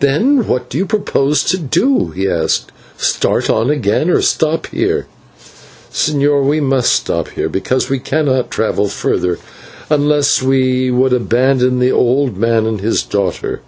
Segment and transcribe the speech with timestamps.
[0.00, 2.72] "Then what do you propose to do?" he asked.
[2.96, 5.04] "Start on again, or stop here?"
[5.92, 9.38] "Señor, we must stop here because we cannot travel farther,
[9.90, 13.60] unless you would abandon the old man and his daughter.